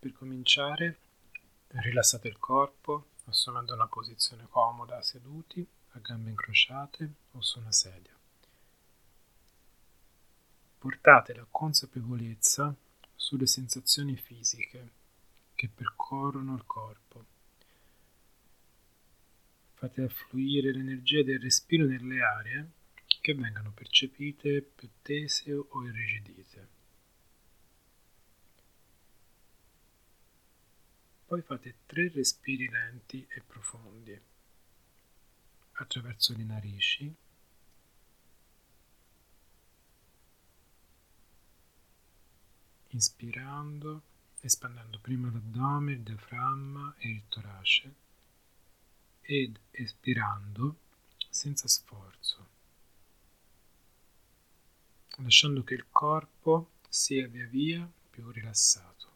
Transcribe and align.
Per 0.00 0.14
cominciare, 0.14 0.98
rilassate 1.68 2.26
il 2.26 2.38
corpo, 2.38 3.08
assumendo 3.26 3.74
una 3.74 3.86
posizione 3.86 4.46
comoda 4.48 5.02
seduti, 5.02 5.66
a 5.90 5.98
gambe 5.98 6.30
incrociate 6.30 7.12
o 7.32 7.42
su 7.42 7.58
una 7.58 7.70
sedia. 7.70 8.16
Portate 10.78 11.34
la 11.34 11.46
consapevolezza 11.50 12.74
sulle 13.14 13.46
sensazioni 13.46 14.16
fisiche 14.16 14.90
che 15.54 15.68
percorrono 15.68 16.54
il 16.54 16.64
corpo. 16.64 17.24
Fate 19.74 20.02
affluire 20.02 20.72
l'energia 20.72 21.22
del 21.22 21.40
respiro 21.40 21.84
nelle 21.84 22.22
aree 22.22 22.70
che 23.20 23.34
vengano 23.34 23.70
percepite 23.72 24.62
più 24.62 24.88
tese 25.02 25.52
o 25.52 25.84
irrigidite. 25.84 26.79
Poi 31.30 31.42
fate 31.42 31.76
tre 31.86 32.08
respiri 32.08 32.68
lenti 32.68 33.24
e 33.28 33.40
profondi 33.40 34.20
attraverso 35.74 36.36
le 36.36 36.42
narici. 36.42 37.14
Inspirando, 42.88 44.02
espandendo 44.40 44.98
prima 44.98 45.30
l'addome, 45.30 45.92
il 45.92 46.00
diaframma 46.00 46.96
e 46.98 47.10
il 47.10 47.22
torace 47.28 47.94
ed 49.20 49.56
espirando 49.70 50.78
senza 51.28 51.68
sforzo, 51.68 52.48
lasciando 55.18 55.62
che 55.62 55.74
il 55.74 55.86
corpo 55.90 56.70
sia 56.88 57.28
via 57.28 57.46
via 57.46 57.88
più 58.10 58.28
rilassato. 58.32 59.09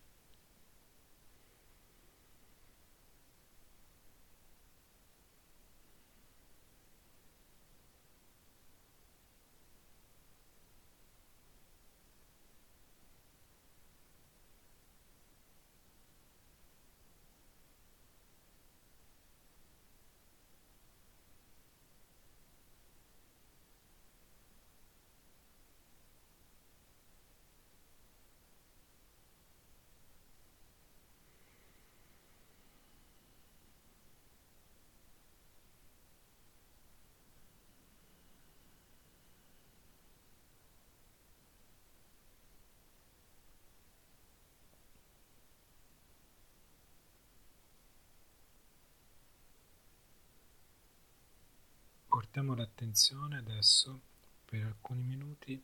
Portiamo 52.34 52.61
l'attenzione 52.61 53.36
adesso 53.36 54.00
per 54.45 54.64
alcuni 54.64 55.02
minuti 55.02 55.62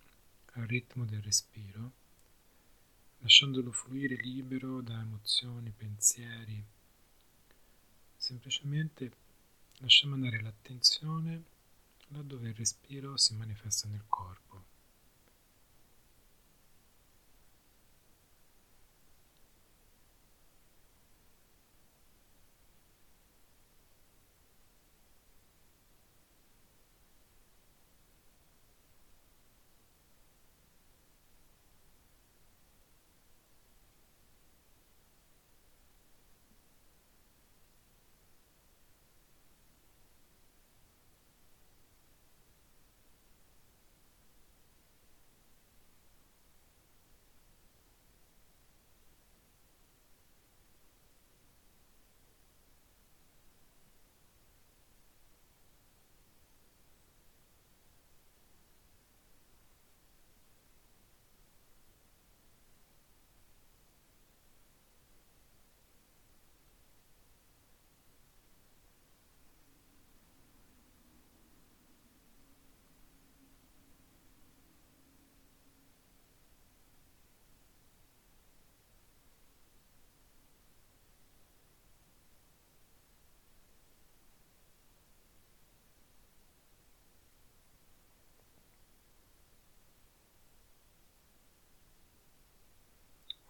al 0.53 0.69
ritmo 0.69 1.05
del 1.05 1.21
respiro, 1.21 1.91
lasciandolo 3.19 3.73
fluire 3.73 4.15
libero 4.15 4.81
da 4.81 5.01
emozioni, 5.01 5.73
pensieri. 5.77 6.65
Semplicemente 8.15 9.11
lasciamo 9.79 10.15
andare 10.15 10.41
l'attenzione 10.41 11.43
laddove 12.11 12.51
il 12.51 12.55
respiro 12.55 13.17
si 13.17 13.35
manifesta 13.35 13.89
nel 13.89 14.05
corpo. 14.07 14.41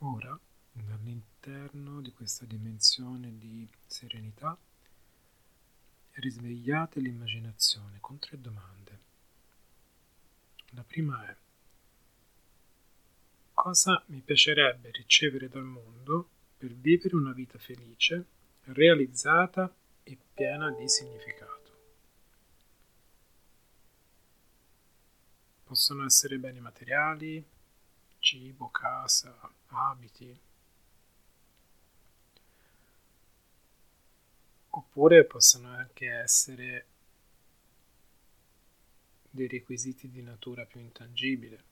Ora, 0.03 0.39
dall'interno 1.21 2.01
di 2.01 2.13
questa 2.13 2.45
dimensione 2.45 3.37
di 3.39 3.69
serenità, 3.87 4.57
risvegliate 6.13 7.01
l'immaginazione 7.01 7.99
con 8.01 8.19
tre 8.19 8.41
domande. 8.41 8.99
La 10.71 10.83
prima 10.83 11.27
è 11.29 11.37
cosa 13.53 14.03
mi 14.07 14.21
piacerebbe 14.21 14.91
ricevere 14.91 15.49
dal 15.49 15.65
mondo 15.65 16.29
per 16.57 16.73
vivere 16.73 17.17
una 17.17 17.33
vita 17.33 17.59
felice, 17.59 18.25
realizzata 18.65 19.73
e 20.03 20.17
piena 20.35 20.71
di 20.71 20.89
significato? 20.89 21.49
Possono 25.65 26.05
essere 26.05 26.39
beni 26.39 26.61
materiali, 26.61 27.45
cibo, 28.19 28.69
casa, 28.71 29.35
abiti. 29.69 30.49
Oppure 34.71 35.25
possono 35.25 35.69
anche 35.69 36.09
essere 36.09 36.87
dei 39.29 39.49
requisiti 39.49 40.11
di 40.11 40.23
natura 40.23 40.65
più 40.65 40.81
intangibile, 40.81 41.65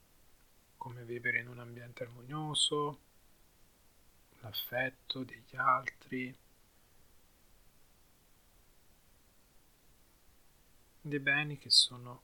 come 0.77 1.03
vivere 1.03 1.39
in 1.39 1.47
un 1.47 1.59
ambiente 1.59 2.03
armonioso, 2.03 2.99
l'affetto 4.41 5.23
degli 5.23 5.55
altri, 5.55 6.35
dei 11.01 11.19
beni 11.19 11.57
che 11.57 11.69
sono 11.69 12.21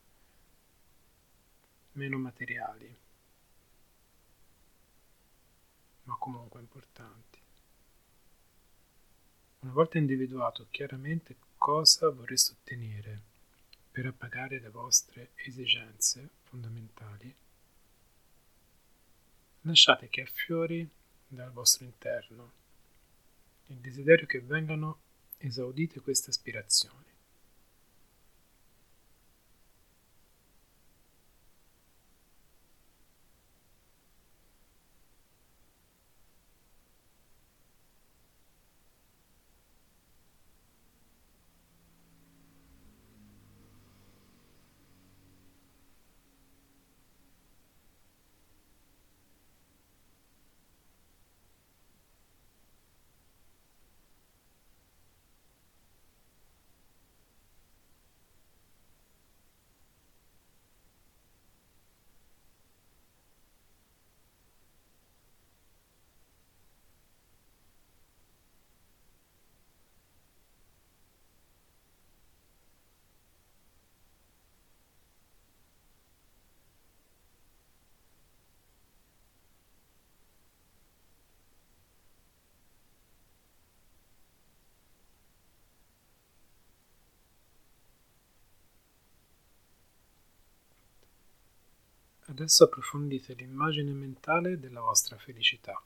meno 1.93 2.17
materiali. 2.17 3.03
ma 6.05 6.15
comunque 6.17 6.59
importanti. 6.59 7.34
Una 9.65 9.73
volta 9.73 9.97
individuato 9.97 10.67
chiaramente 10.69 11.37
cosa 11.57 12.11
vorreste 12.11 12.53
ottenere 12.53 13.21
per 13.91 14.05
appagare 14.05 14.59
le 14.59 14.69
vostre 14.69 15.31
esigenze 15.37 16.29
fondamentali, 16.43 17.33
lasciate 19.61 20.07
che 20.07 20.21
affiori 20.21 20.87
dal 21.27 21.51
vostro 21.51 21.83
interno 21.83 22.51
il 23.65 23.77
desiderio 23.77 24.27
che 24.27 24.39
vengano 24.39 24.99
esaudite 25.39 25.99
queste 25.99 26.29
aspirazioni. 26.29 27.04
Adesso 92.35 92.65
approfondite 92.65 93.33
l'immagine 93.33 93.93
mentale 93.93 94.59
della 94.59 94.81
vostra 94.81 95.17
felicità. 95.17 95.81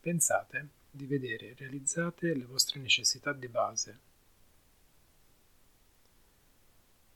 Pensate 0.00 0.68
di 0.88 1.04
vedere 1.04 1.54
realizzate 1.58 2.32
le 2.32 2.44
vostre 2.44 2.78
necessità 2.78 3.32
di 3.32 3.48
base 3.48 3.98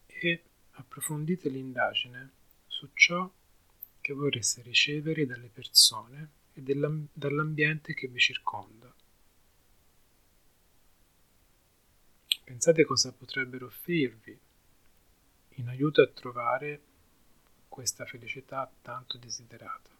e 0.06 0.42
approfondite 0.72 1.48
l'indagine 1.48 2.30
su 2.66 2.88
ciò 2.94 3.30
che 4.00 4.12
vorreste 4.12 4.62
ricevere 4.62 5.24
dalle 5.24 5.48
persone 5.48 6.30
e 6.52 6.62
dall'ambiente 7.12 7.94
che 7.94 8.08
vi 8.08 8.18
circonda. 8.18 8.92
Pensate 12.42 12.84
cosa 12.84 13.12
potrebbero 13.12 13.66
offrirvi 13.66 14.45
in 15.56 15.68
aiuto 15.68 16.02
a 16.02 16.08
trovare 16.08 16.80
questa 17.68 18.04
felicità 18.04 18.70
tanto 18.82 19.18
desiderata. 19.18 19.90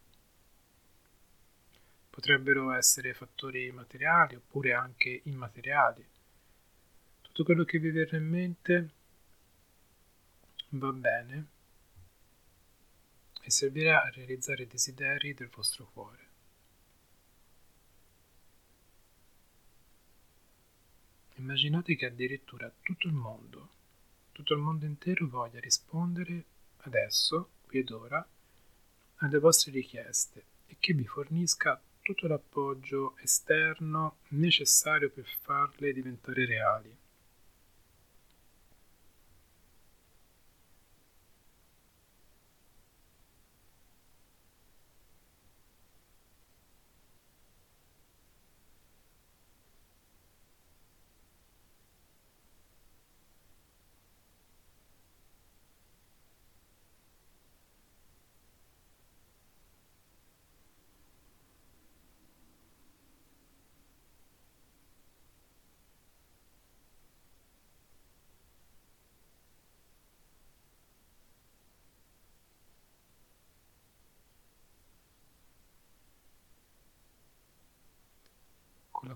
Potrebbero 2.10 2.72
essere 2.72 3.14
fattori 3.14 3.70
materiali 3.70 4.36
oppure 4.36 4.72
anche 4.72 5.20
immateriali. 5.24 6.06
Tutto 7.20 7.44
quello 7.44 7.64
che 7.64 7.78
vi 7.78 7.90
verrà 7.90 8.16
in 8.16 8.28
mente 8.28 8.90
va 10.70 10.92
bene 10.92 11.46
e 13.42 13.50
servirà 13.50 14.02
a 14.02 14.10
realizzare 14.10 14.62
i 14.62 14.66
desideri 14.66 15.34
del 15.34 15.48
vostro 15.48 15.88
cuore. 15.92 16.24
Immaginate 21.34 21.96
che 21.96 22.06
addirittura 22.06 22.72
tutto 22.80 23.06
il 23.06 23.12
mondo 23.12 23.74
tutto 24.36 24.52
il 24.52 24.60
mondo 24.60 24.84
intero 24.84 25.26
voglia 25.26 25.58
rispondere 25.60 26.44
adesso, 26.82 27.52
qui 27.62 27.78
ed 27.78 27.90
ora, 27.90 28.28
alle 29.20 29.38
vostre 29.38 29.72
richieste 29.72 30.44
e 30.66 30.76
che 30.78 30.92
vi 30.92 31.06
fornisca 31.06 31.80
tutto 32.02 32.26
l'appoggio 32.26 33.16
esterno 33.22 34.18
necessario 34.28 35.08
per 35.08 35.24
farle 35.40 35.90
diventare 35.94 36.44
reali. 36.44 36.94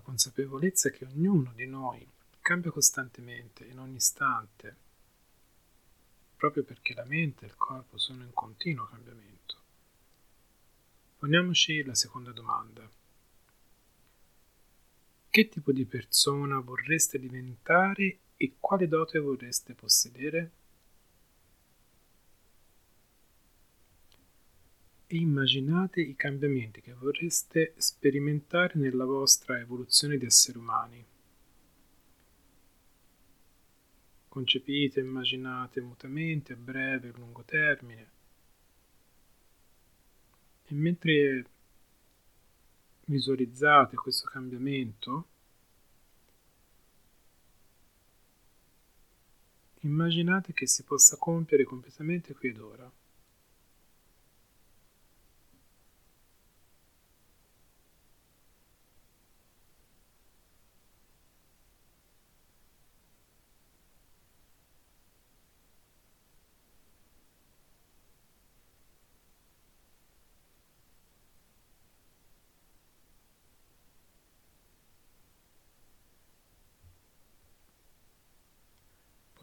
La 0.01 0.07
consapevolezza 0.07 0.89
che 0.89 1.05
ognuno 1.05 1.53
di 1.53 1.67
noi 1.67 2.05
cambia 2.41 2.71
costantemente, 2.71 3.63
in 3.65 3.77
ogni 3.77 3.97
istante, 3.97 4.75
proprio 6.35 6.63
perché 6.63 6.95
la 6.95 7.05
mente 7.05 7.45
e 7.45 7.49
il 7.49 7.55
corpo 7.55 7.99
sono 7.99 8.23
in 8.23 8.33
continuo 8.33 8.87
cambiamento. 8.87 9.55
Poniamoci 11.19 11.83
la 11.83 11.93
seconda 11.93 12.31
domanda. 12.31 12.89
Che 15.29 15.49
tipo 15.49 15.71
di 15.71 15.85
persona 15.85 16.59
vorreste 16.59 17.19
diventare 17.19 18.17
e 18.35 18.55
quale 18.59 18.87
dote 18.87 19.19
vorreste 19.19 19.75
possedere? 19.75 20.51
E 25.13 25.17
immaginate 25.17 25.99
i 25.99 26.15
cambiamenti 26.15 26.79
che 26.79 26.93
vorreste 26.93 27.73
sperimentare 27.75 28.79
nella 28.79 29.03
vostra 29.03 29.59
evoluzione 29.59 30.17
di 30.17 30.25
esseri 30.25 30.57
umani. 30.57 31.05
Concepite, 34.29 35.01
immaginate 35.01 35.81
mutamenti 35.81 36.53
a 36.53 36.55
breve 36.55 37.09
e 37.09 37.11
lungo 37.11 37.43
termine 37.43 38.09
e 40.67 40.73
mentre 40.73 41.45
visualizzate 43.03 43.97
questo 43.97 44.29
cambiamento, 44.29 45.27
immaginate 49.81 50.53
che 50.53 50.65
si 50.67 50.83
possa 50.83 51.17
compiere 51.17 51.65
completamente 51.65 52.33
qui 52.33 52.47
ed 52.47 52.59
ora. 52.61 53.00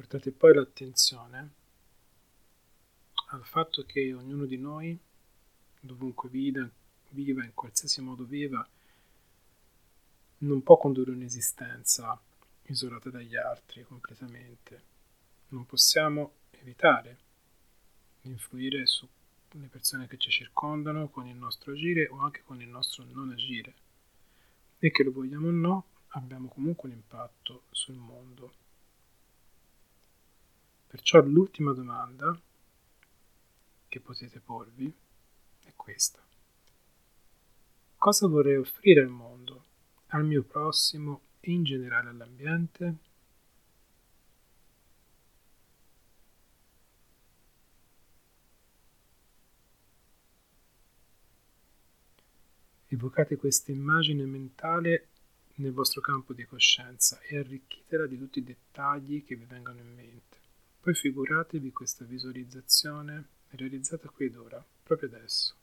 Portate 0.08 0.32
poi 0.32 0.54
l'attenzione 0.54 1.50
al 3.26 3.44
fatto 3.44 3.84
che 3.84 4.14
ognuno 4.14 4.46
di 4.46 4.56
noi, 4.56 4.98
dovunque 5.80 6.30
viva, 6.30 6.66
viva, 7.10 7.44
in 7.44 7.52
qualsiasi 7.52 8.00
modo 8.00 8.24
viva, 8.24 8.66
non 10.38 10.62
può 10.62 10.78
condurre 10.78 11.10
un'esistenza 11.10 12.18
isolata 12.68 13.10
dagli 13.10 13.36
altri 13.36 13.84
completamente. 13.84 14.82
Non 15.48 15.66
possiamo 15.66 16.36
evitare 16.52 17.18
di 18.22 18.30
influire 18.30 18.86
sulle 18.86 19.66
persone 19.68 20.06
che 20.06 20.16
ci 20.16 20.30
circondano 20.30 21.08
con 21.10 21.26
il 21.26 21.36
nostro 21.36 21.72
agire 21.72 22.08
o 22.08 22.20
anche 22.20 22.42
con 22.44 22.62
il 22.62 22.68
nostro 22.68 23.04
non 23.04 23.30
agire. 23.30 23.74
E 24.78 24.90
che 24.90 25.02
lo 25.02 25.12
vogliamo 25.12 25.48
o 25.48 25.50
no, 25.50 25.84
abbiamo 26.12 26.48
comunque 26.48 26.88
un 26.88 26.94
impatto 26.94 27.64
sul 27.72 27.96
mondo 27.96 28.66
Perciò 30.88 31.20
l'ultima 31.20 31.74
domanda 31.74 32.34
che 33.88 34.00
potete 34.00 34.40
porvi 34.40 34.90
è 35.64 35.72
questa. 35.76 36.18
Cosa 37.96 38.26
vorrei 38.26 38.56
offrire 38.56 39.02
al 39.02 39.08
mondo, 39.08 39.64
al 40.08 40.24
mio 40.24 40.42
prossimo 40.42 41.20
e 41.40 41.52
in 41.52 41.64
generale 41.64 42.08
all'ambiente? 42.08 42.96
Evocate 52.86 53.36
questa 53.36 53.70
immagine 53.72 54.24
mentale 54.24 55.08
nel 55.56 55.72
vostro 55.72 56.00
campo 56.00 56.32
di 56.32 56.44
coscienza 56.44 57.20
e 57.20 57.36
arricchitela 57.36 58.06
di 58.06 58.16
tutti 58.16 58.38
i 58.38 58.44
dettagli 58.44 59.24
che 59.24 59.36
vi 59.36 59.44
vengono 59.44 59.80
in 59.80 59.94
mente. 59.94 60.37
Poi 60.80 60.94
figuratevi 60.94 61.72
questa 61.72 62.04
visualizzazione 62.04 63.24
realizzata 63.50 64.08
qui 64.08 64.26
ed 64.26 64.36
ora, 64.36 64.64
proprio 64.82 65.08
adesso. 65.08 65.54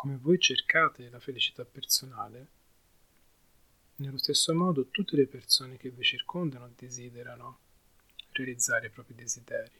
Come 0.00 0.16
voi 0.16 0.38
cercate 0.38 1.10
la 1.10 1.20
felicità 1.20 1.62
personale, 1.62 2.48
Nello 3.96 4.16
stesso 4.16 4.54
modo 4.54 4.86
tutte 4.86 5.14
le 5.14 5.26
persone 5.26 5.76
che 5.76 5.90
vi 5.90 6.02
circondano 6.02 6.72
desiderano 6.74 7.58
realizzare 8.32 8.86
i 8.86 8.90
propri 8.90 9.14
desideri. 9.14 9.78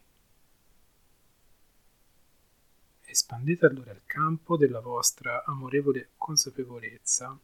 Espandete 3.00 3.64
allora 3.64 3.92
il 3.92 4.02
campo 4.04 4.58
della 4.58 4.80
vostra 4.80 5.42
amorevole 5.42 6.10
consapevolezza, 6.18 7.40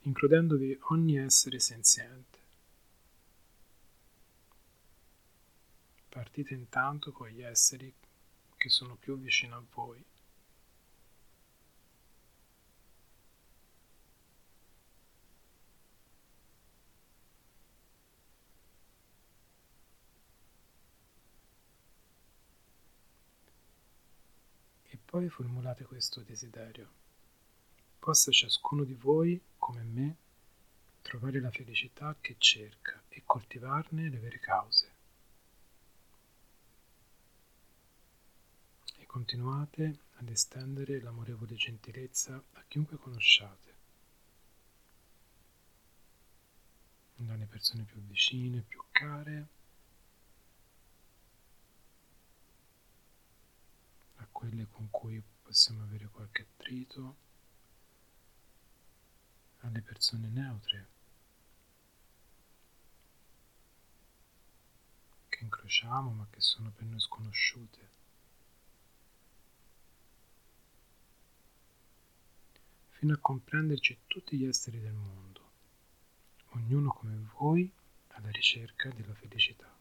includendovi 0.00 0.78
ogni 0.90 1.16
essere 1.16 1.58
senziente. 1.58 2.38
Partite 6.10 6.52
intanto 6.52 7.12
con 7.12 7.28
gli 7.28 7.40
esseri 7.40 7.90
che 8.58 8.68
sono 8.68 8.94
più 8.94 9.18
vicino 9.18 9.56
a 9.56 9.64
voi. 9.72 10.04
Poi 25.18 25.28
formulate 25.28 25.82
questo 25.82 26.20
desiderio. 26.20 26.88
Possa 27.98 28.30
ciascuno 28.30 28.84
di 28.84 28.94
voi, 28.94 29.40
come 29.56 29.82
me, 29.82 30.16
trovare 31.02 31.40
la 31.40 31.50
felicità 31.50 32.14
che 32.20 32.36
cerca 32.38 33.02
e 33.08 33.24
coltivarne 33.26 34.08
le 34.08 34.18
vere 34.18 34.38
cause. 34.38 34.92
E 38.98 39.06
continuate 39.06 39.98
ad 40.18 40.28
estendere 40.28 41.00
l'amorevole 41.00 41.56
gentilezza 41.56 42.40
a 42.52 42.62
chiunque 42.68 42.96
conosciate, 42.96 43.74
dalle 47.16 47.46
persone 47.46 47.82
più 47.82 48.00
vicine, 48.02 48.60
più 48.60 48.84
care, 48.92 49.48
quelle 54.38 54.68
con 54.70 54.88
cui 54.88 55.20
possiamo 55.42 55.82
avere 55.82 56.06
qualche 56.12 56.42
attrito, 56.42 57.16
alle 59.62 59.80
persone 59.80 60.28
neutre 60.28 60.86
che 65.28 65.42
incrociamo 65.42 66.12
ma 66.12 66.28
che 66.30 66.40
sono 66.40 66.70
per 66.70 66.84
noi 66.84 67.00
sconosciute. 67.00 67.96
fino 72.90 73.14
a 73.14 73.18
comprenderci 73.18 73.96
tutti 74.08 74.36
gli 74.36 74.44
esseri 74.44 74.80
del 74.80 74.92
mondo, 74.92 75.50
ognuno 76.50 76.90
come 76.90 77.28
voi 77.38 77.70
alla 78.08 78.30
ricerca 78.30 78.90
della 78.90 79.14
felicità. 79.14 79.77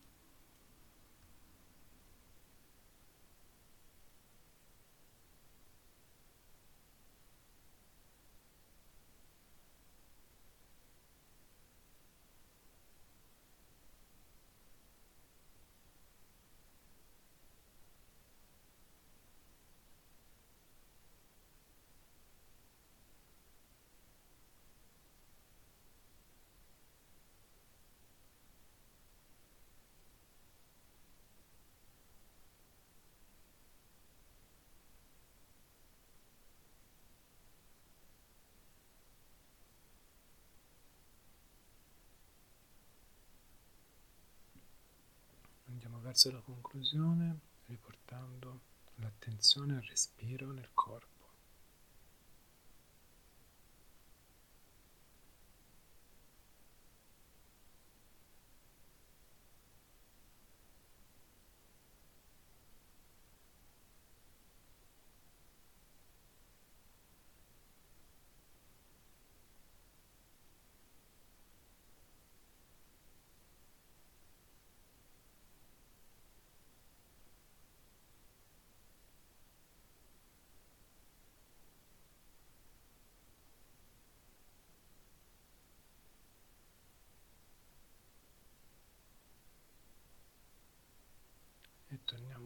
Verso 46.08 46.32
la 46.32 46.40
conclusione 46.40 47.40
riportando 47.66 48.62
l'attenzione 48.96 49.76
al 49.76 49.82
respiro 49.82 50.54
nel 50.54 50.70
corpo. 50.74 51.17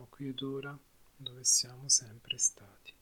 Qui 0.09 0.27
ed 0.27 0.41
ora 0.41 0.77
dove 1.15 1.43
siamo 1.43 1.89
sempre 1.89 2.37
stati. 2.37 2.93